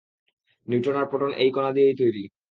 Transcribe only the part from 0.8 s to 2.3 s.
আর proton এই কণা দিয়েই তৈরি।